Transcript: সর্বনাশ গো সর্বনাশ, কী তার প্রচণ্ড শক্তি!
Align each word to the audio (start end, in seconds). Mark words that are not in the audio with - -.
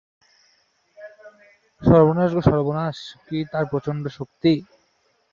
সর্বনাশ 1.81 2.29
গো 2.35 2.41
সর্বনাশ, 2.43 2.97
কী 3.27 3.37
তার 3.51 3.65
প্রচণ্ড 3.71 4.03
শক্তি! 4.17 4.53